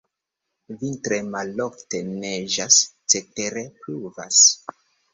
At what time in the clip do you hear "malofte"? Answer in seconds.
1.35-2.03